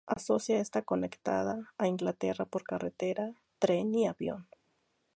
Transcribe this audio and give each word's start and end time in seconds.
Escocia 0.15 0.57
está 0.61 0.81
conectada 0.81 1.55
a 1.77 1.85
Inglaterra 1.93 2.45
por 2.51 2.63
carretera, 2.63 3.25
tren 3.59 3.93
y 3.93 4.07
avión. 4.07 4.47